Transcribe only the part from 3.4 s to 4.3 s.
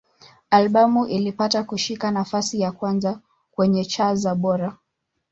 kwenye cha